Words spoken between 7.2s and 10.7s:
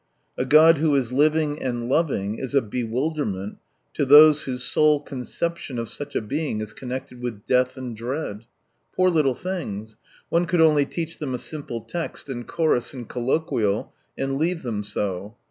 with death and dread. Poor .little things! One could